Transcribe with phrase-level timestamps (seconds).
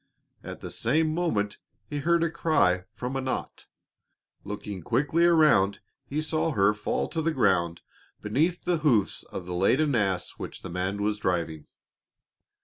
[0.43, 3.67] At the same moment he heard a cry from Anat;
[4.43, 7.81] looking quickly around he saw her fall to the ground
[8.19, 11.67] beneath the hoofs of the laden ass which the man was driving.